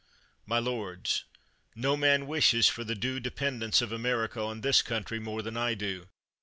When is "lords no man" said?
0.57-2.25